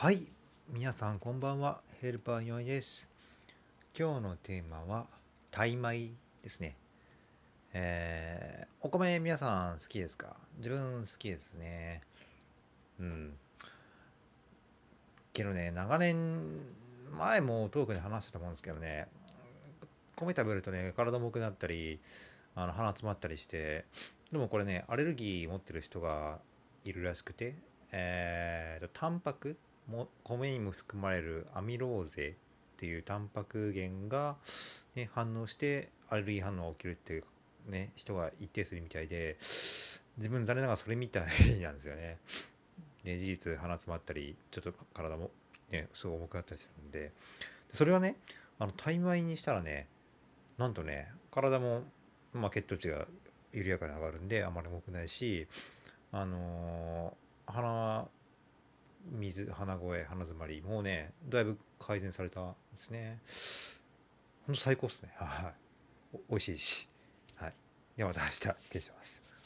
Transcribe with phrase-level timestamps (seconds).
[0.00, 0.26] はい、
[0.70, 1.82] 皆さんこんばんは。
[2.00, 3.10] ヘルパーヨイです。
[3.94, 5.04] 今日のテーマは、
[5.50, 6.12] タイ米
[6.42, 6.74] ですね。
[7.74, 10.36] えー、お米皆さん好きですか？
[10.56, 12.00] 自分好きですね。
[12.98, 13.34] うん。
[15.34, 16.48] けどね、長年、
[17.18, 19.06] 前もトークで話してたと思うんですけどね、
[20.16, 22.00] 米食べるとね、体重くなったり、
[22.54, 23.84] あの鼻詰まったりして、
[24.32, 26.38] でもこれね、アレルギー持ってる人が
[26.86, 27.54] いるらしくて、
[27.92, 29.58] えーと、タンパク
[30.24, 32.36] 米にも含まれるアミローゼ
[32.76, 34.36] っていうタンパク源が、
[34.94, 37.24] ね、反応してアレルギー反応が起きるっていう、
[37.68, 39.36] ね、人が一定数いるみたいで
[40.16, 41.22] 自分残念ながらそれみたい
[41.60, 42.18] なんですよね。
[43.04, 45.30] で事実鼻詰まったりちょっと体も、
[45.70, 47.12] ね、すごい重くなったりするんで
[47.72, 48.16] それはね
[48.58, 49.88] あのタイ米にしたらね
[50.58, 51.82] なんとね体も、
[52.34, 53.06] まあ、血糖値が
[53.54, 55.46] 緩やかに上がるんであまり重くないし
[56.12, 57.89] あのー鼻
[59.10, 63.18] 水鼻声鼻詰まりもうねだいぶ改善されたんですね。
[64.46, 65.10] ほんと最高っすね。
[65.16, 65.52] は
[66.14, 66.18] い。
[66.28, 66.88] 美味しいし。
[67.36, 67.54] はい。
[67.96, 69.29] ではまた明日失礼します。